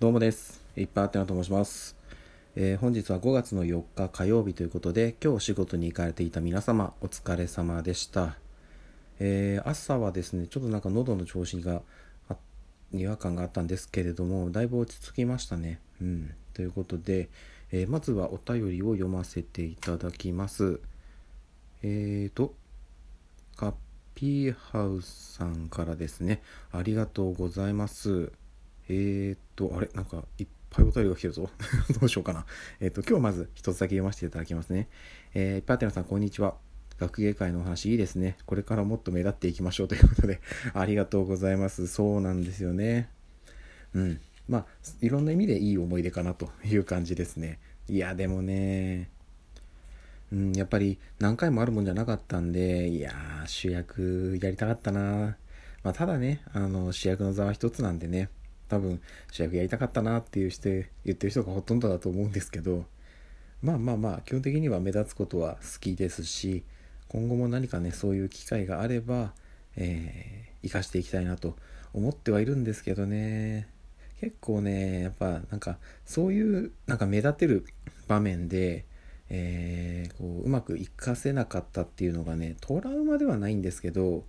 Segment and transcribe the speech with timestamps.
[0.00, 0.64] どうもです。
[0.76, 1.96] いっぱいあってなと申します。
[2.54, 8.36] えー本日は5月の4日火曜日ということで、今日お仕事に行かれていた皆様、お疲れ様でした。
[9.18, 11.82] えー朝はですね、ちょっとなんか喉の調子が
[12.92, 15.80] 違和感があったんですけれども、だいぶ落ち着きましたね。
[16.00, 16.32] うん。
[16.54, 17.28] ということで、
[17.72, 20.80] えーまずはお便りを読ませていただきます。
[21.82, 22.54] えーと、
[23.56, 23.74] カッ
[24.14, 26.40] ピーハウスさんからですね、
[26.70, 28.30] ありがとうございます。
[28.88, 29.88] えーと、あれ？
[29.94, 31.50] なんかいっぱいお便りが来てるぞ。
[32.00, 32.46] どうしようかな。
[32.80, 34.88] えーと、今日まず一つだけ読ませていただきますね。
[35.34, 36.56] えー、パーテナーさん、こんにちは。
[36.98, 38.36] 学芸会のお話いいですね。
[38.44, 40.40] これからもっと目立っていきましょうということで、
[40.74, 41.86] ありがとうございます。
[41.86, 43.08] そうなんですよね。
[43.94, 44.20] うん。
[44.48, 44.66] まあ、
[45.00, 47.58] いろんな意味でいい思い出かなという感じですね。
[47.88, 49.10] いや、でもね、
[50.32, 55.36] うん、やっぱり何回もあるもんじゃなかったんで、いやー、主役やりたかったな。
[55.82, 58.28] まあ、ただね、あの、主役の座は一つなんでね、
[58.68, 59.00] 多分
[59.30, 62.84] 主役やりたかったなっていう人、言ってる人がほとんどだと思うんですけど、
[63.62, 66.64] まあまあまあ、基本的には目立つことは好きですし、
[67.08, 69.32] 今後も何かね、そういう機会があれば、
[69.76, 71.56] えー、生かしていきたいなと
[71.94, 73.68] 思ってはいるんですけどね、
[74.20, 77.66] 結構ね、やっぱなんか、そういうなんか目立てる
[78.06, 78.84] 場面で、
[79.30, 84.24] えーこううまく活かせなかったっていうのがねトラウマではないんですけど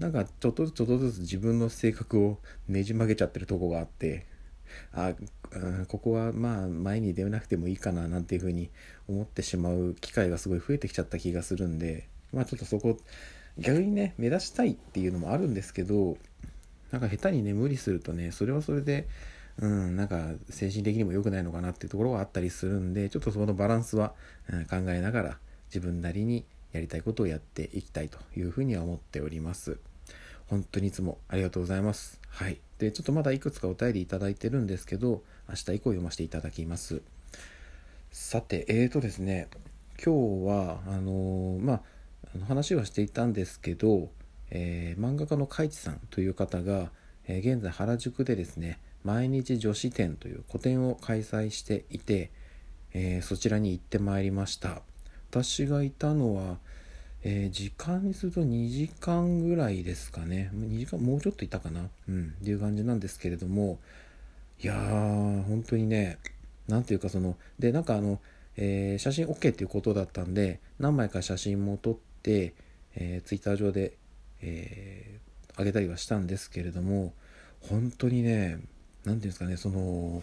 [0.00, 4.26] なんかちょっとずつちょっとずつ自分の性格をねじ曲げちゃってるとこがあって
[4.92, 5.12] あ、
[5.52, 8.70] うんここはまあ前に出なくてもいいかななんていうふうに
[9.08, 12.96] 思ってしまう機会がすごい増えてきちゃった気がするんでまあちょっとそこ
[13.58, 16.16] 逆にね目指したいっていうのもあるんですけど
[16.92, 19.06] なんか下手にね無理するとねそれはそれで
[19.58, 24.14] うん、なんか精神的にも良くないのかなっていうところがあったりするんでちょっとそのバランスは、
[24.50, 29.78] うん考えながら自分なりにやりたいことをやっていきたいというふうには思っております。
[30.50, 32.20] 本当にいつもありがとうございます。
[32.28, 32.60] はい。
[32.78, 37.02] でちょっとまだいくつかお便りいただいてるんですけど明日以降読ませていただきます。
[38.10, 39.48] さてえーとですね
[40.04, 41.80] 今日はあのーまあ
[42.48, 44.10] 話はしていたんですけど、
[44.50, 46.90] えー漫画家の海地さんという方が、
[47.28, 52.30] えー現在原宿でですね毎日女子展という個展を開催していて、
[52.92, 54.82] えーそちらに行ってまいりました。
[55.30, 56.58] 私がいたのは、
[57.22, 60.50] えー時間にすると2時間ぐらいですかね。
[60.54, 61.88] 2時間もうちょっといたかな。
[62.08, 62.34] うん。
[62.40, 63.78] っていう感じなんですけれども。
[64.62, 66.18] いやー本当にね
[66.68, 68.20] なんていうかそのでなんかあの、
[68.56, 72.52] えー写真 OK っていうことだったんで何枚か写真も撮って、
[72.94, 73.96] えー、ツイッター上で、
[74.42, 77.12] えー上げたりはしたんですけれども
[77.68, 78.60] 本当にね
[79.04, 80.22] 何ていうんですかねその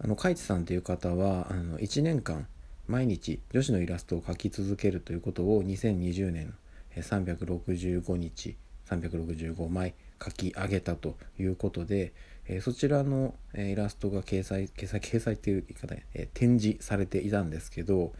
[0.00, 2.46] あの海地さんという方はあの1年間
[2.86, 6.54] 毎日女子のイラストを描き続けるということを2020年
[6.96, 8.56] 365日
[8.88, 12.12] 365枚描き上げたということで、
[12.60, 18.12] そちらの、イラストが掲載掲載掲載っていう言い方で、展示されていたんですけど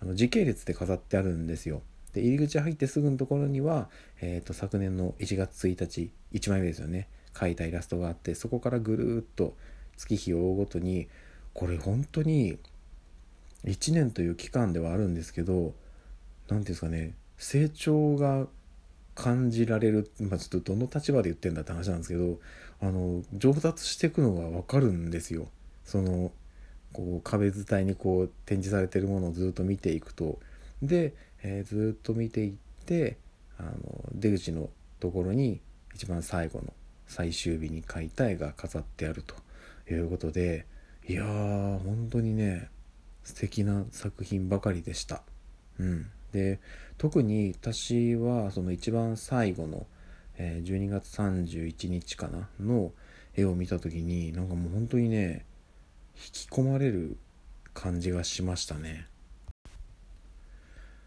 [0.00, 1.82] あの時系列で飾ってあるんですよ。
[2.12, 3.88] で入り口入ってすぐのところには、
[4.20, 9.56] えー、と昨年の1月1日1枚目ですよね描いたイラストがあってそこからぐるーっと
[9.96, 11.08] 月日を追うごとに
[11.54, 12.58] これ本当に
[13.64, 15.74] 1年という期間ではあるんですけど
[16.48, 18.46] 何ていうんですかね成長が
[19.14, 22.38] 感じられる、まあ、ちょっとどの立場で言ってんだって話なんですけど
[22.80, 25.46] あの上達していくのが分かるんですよ。
[25.84, 26.32] その
[26.92, 30.38] こう壁伝いにこう展示されてるものをずっと見ていくと
[30.82, 32.52] で、えーずっと見ていっ
[32.86, 33.16] て
[33.58, 33.70] あの
[34.12, 34.68] 出口の
[35.00, 35.60] ところに
[35.94, 36.72] 一番最後の
[37.06, 39.34] 最終日に描いた絵が飾ってあると
[39.92, 40.66] いうことで
[41.08, 42.68] いやー本当にね
[43.24, 45.22] 素敵な作品ばかりでした。
[45.78, 46.60] うん、で
[46.98, 49.86] 特に私はその一番最後の、
[50.36, 52.92] えー12月31日かなの
[53.34, 55.44] 絵を見た時になんかもう本当にね
[56.16, 57.16] 引き込まれる
[57.74, 59.06] 感じがしましたね。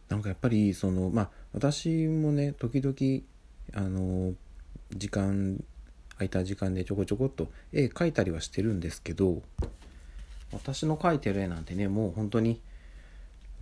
[0.09, 3.23] なんかやっぱりそのまあ私もね時々
[3.73, 4.33] あの
[4.91, 5.63] 時間
[6.13, 9.41] 空いた時間でちょこちょこっと絵描いたりはしてるんですけど
[10.51, 12.61] 私の描いてる絵なんてねもう本当に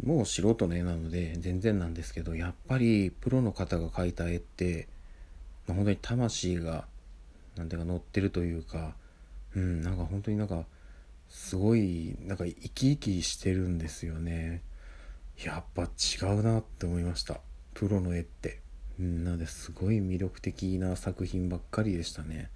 [0.04, 4.88] もう素人の絵なので全然なんですけどやっぱりプロの方が描いた絵って、
[5.68, 6.86] ま、本当に魂が
[7.56, 8.96] なんていうか乗ってるというか
[9.56, 10.66] うんなんか本当になんか
[11.30, 14.62] すごいなんか生き生きしてるんですよね。
[15.44, 17.40] やっぱ違うなって思いました。
[17.74, 18.62] プロの絵って。
[19.00, 22.52] うんなのですごい魅力的な作品ばっかりでしたね。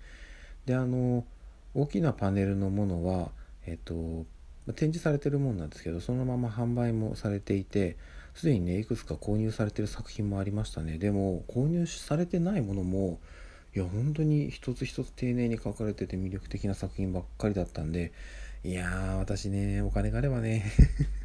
[0.65, 1.25] であの
[1.73, 3.31] 大きなパネルのものは
[3.67, 4.25] えっと
[4.73, 7.95] 展示されてるものなんですけどそのまま販売もされていて
[8.33, 10.97] すでにねいくつか購入されてる作品もありましたね。
[10.97, 13.19] でも購入されてないものも
[13.75, 18.11] いや本当に一つ一つ丁寧に書かれてて魅力的な作品ばっかりだったんで
[18.63, 20.65] いやー私ねお金があればね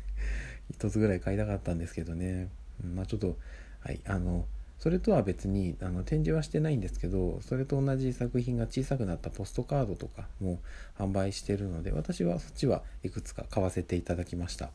[0.71, 2.49] 一つぐらい買いたかったんですけどね、
[2.83, 3.37] まあちょっと
[3.81, 4.47] はいあの
[4.83, 10.59] それとは別にあの展示はしてないんですけどそれと同じ作品が小さくなったポストカードとかも
[10.99, 14.71] 販売してるので私はそっちはいくつか買わせていただきました。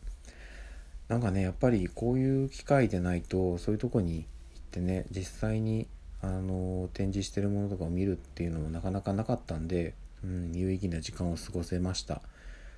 [1.09, 5.87] なんかねやっぱりこういう機会でないとそういうとこに行ってね実際に
[6.21, 9.93] あの展示してるものとかを見るっていうのもなかなかなかったんで、
[10.23, 12.21] うん、有意義な時間を過ごせました。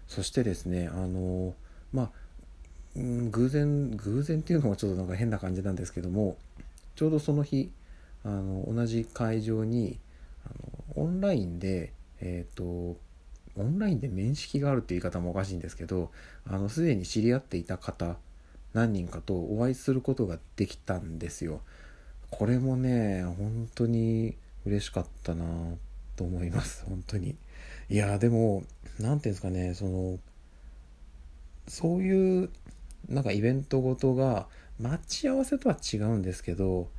[0.08, 1.54] そしてですねあの
[1.94, 2.10] まあ、
[2.96, 6.36] 偶然偶然っていうのはちょっとなんか変な感じなんですけども
[7.00, 7.72] ちょうどその日
[8.26, 10.02] あの同じ会場に
[10.46, 10.50] あ
[10.98, 12.98] のオンラインでえっ、ー、と
[13.56, 16.12] オンラインで面識があるっていう言い方もおかしいんですけど
[16.46, 18.18] あのすでに知り合っていた方
[18.74, 21.62] 何人かとお会いすることができたんですよ。
[22.32, 24.36] これもね本当に
[24.66, 25.46] 嬉しかったな
[26.18, 27.38] と思います本当に。
[27.90, 28.66] いやでも
[29.00, 30.20] 何ていうんですかねその
[31.66, 32.50] そういう
[33.08, 34.48] なんかイベントごとが
[34.80, 36.90] 待ち合わせとは違うんですけど、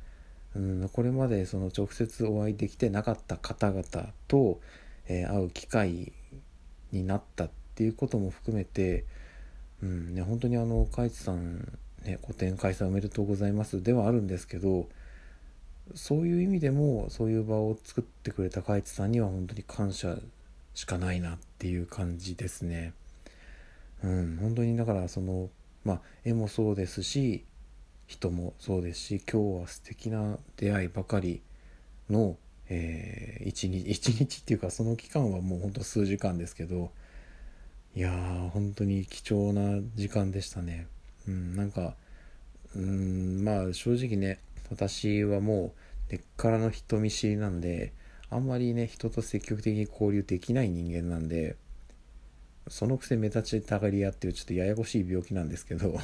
[0.55, 3.83] うん、これまでその直接お会いできてなかった方々
[4.27, 4.59] と、
[5.07, 6.13] えー、会う機会
[6.91, 9.05] になったっていうことも含めて、
[9.81, 14.87] うんね、本当にあの海地さん、ね、個展開催おめでとうございますではあるんですけど
[15.95, 20.17] そういう意味でもそういう場を作ってくれた海地さんには本当に感謝
[20.73, 22.93] しかないなっていう感じですね。
[24.03, 25.49] うん、本当にだからその
[25.83, 27.43] まあ絵もそうですし
[28.11, 31.41] 人もそうですし今日は素敵な出会いばかり
[32.09, 32.35] の
[32.73, 33.77] えー、1日
[34.11, 36.91] 1日っていうかその期間はもうほんと数時間ですけど
[37.95, 40.87] いやー本当に貴重な時間でしたね。
[41.27, 41.95] うんなんか
[42.75, 45.73] うんまあ正直ね私はも
[46.09, 47.91] う根っからの人見知りなんで
[48.29, 51.57] あんまりね人と積極的に交流できない人間なんで
[52.69, 55.99] そのくせ目立ちたがり屋っていうちょっとややこしい病気なんですけど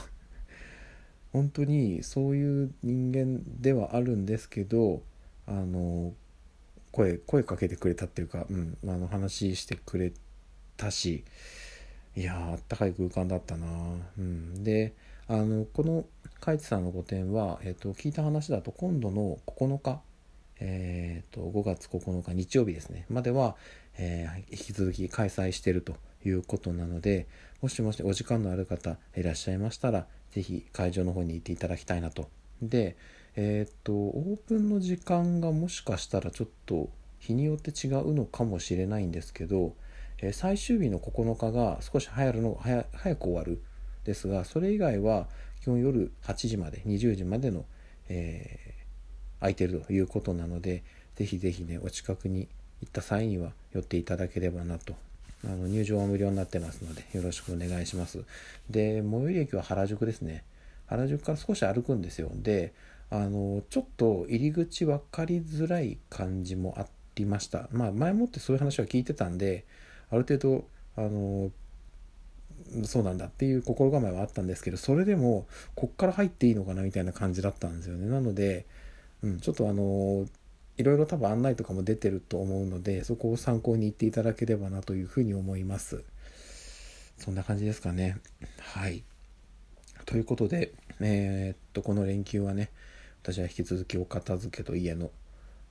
[1.34, 5.02] 本当にそういう人間ではあるんですけど
[5.46, 6.14] あの
[6.92, 10.14] 声声かけてくれたっていうか、うん、あの話してくれ
[10.78, 11.24] たし
[12.16, 13.68] いやあったかい空間だったな、
[14.18, 14.94] うん、で
[15.28, 16.06] あのこの
[16.40, 20.02] カイツさんの個展は、えーと、聞いた話だと今度の9日、
[20.60, 23.56] えーと、5月9日日曜日ですねまでは、
[23.98, 25.96] えー、引き続き開催してると。
[26.26, 27.28] いうことなので
[27.62, 32.30] もしもしお時間のある方いらっしゃいましたら是非会場の方に行っていただきたいなと。
[32.62, 32.96] で
[33.36, 39.76] えっ、とオープンの時間がもしかしたらちょっと日によって違うのかもしれないんですけど、
[40.20, 43.62] えー、最終日の9日が少し早るの早早く終わる
[44.06, 45.28] ですがそれ以外は
[45.62, 47.66] 基本夜8時まで20時までの、
[48.10, 50.84] えー、空いてるということなので
[51.16, 52.48] ぜひぜひねお近くに
[52.82, 54.96] 行った際には寄っていただければなと
[55.44, 58.24] あの入場は無料になってますのでよろしくお願いします。
[58.70, 60.44] で最寄り駅は原宿ですね。
[60.88, 62.32] 原宿から少し歩くんですよ。
[62.34, 62.74] で
[63.10, 67.70] あのちょっと入り口分かりづらい感じもありました。
[67.72, 69.66] まあ前もってそういう話は聞いてたんで
[70.10, 71.52] ある程度あの
[72.84, 78.08] そうなんだっていう心構えはあったんですけどそれでもこっから入っていいのかなみたいな感じだったんですよね。
[78.10, 78.66] なので、
[79.22, 80.26] うん、ちょっとあの
[80.78, 86.04] いろいろ多分案内とかも出てると思うのでそこを参考に行っていただければなというふうに思います。
[87.18, 88.18] そんな感じですかね。
[88.60, 89.04] はい。
[90.06, 92.70] ということでえー、っとこの連休はね
[93.24, 95.12] 私は引き続きお片付けと家の、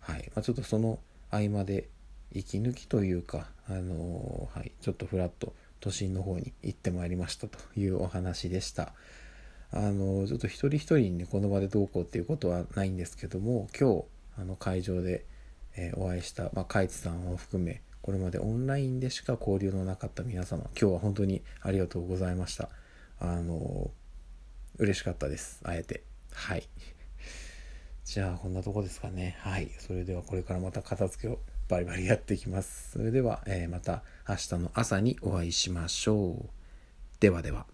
[0.00, 0.30] はい。
[0.34, 0.98] まあ、ちょっとその
[1.30, 1.88] 合間で
[2.32, 8.92] 息抜きというか、あのー、はい、ちょっとふらっと都心の方に行ってまいりましたというお話でした。
[9.72, 14.04] あのー、ちょっと一人一人にね、この場でどうこうっていうことはないんですけども、今日、
[14.38, 15.26] あの、会場で、
[15.76, 22.68] え、お会いした、まあ、カイツさんを含め、これまでオンラインでしか交流のなかった皆様、今日は本当にありがとうございました。
[23.18, 23.90] あの
[24.78, 25.60] 嬉しかったです。
[25.64, 26.04] あえて。
[26.32, 26.68] はい。
[28.04, 29.36] じゃあこんなとこですかね。
[29.40, 29.70] はい。
[29.78, 32.92] それではこれからまた片付けをバリバリやっていきます。
[32.92, 36.50] それでは、えー、また明日の朝にお会いしましょう。
[37.18, 37.66] ではでは。